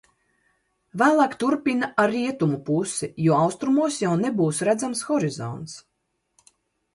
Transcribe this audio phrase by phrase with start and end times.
[1.01, 5.77] Vēlāk turpina ar rietumu pusi, jo austrumos jau nebūs redzams horizonts.